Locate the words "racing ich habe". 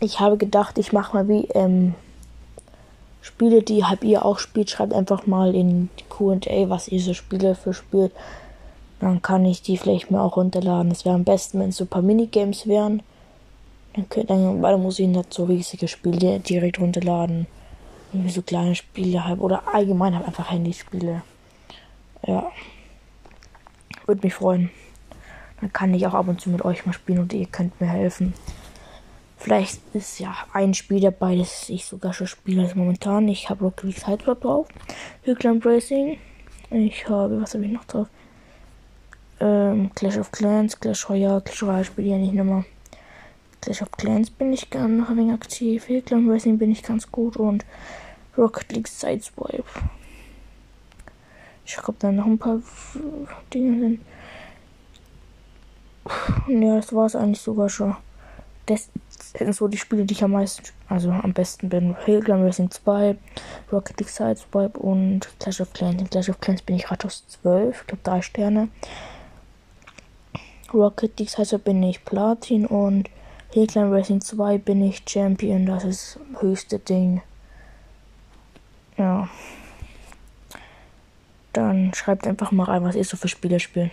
35.64-37.40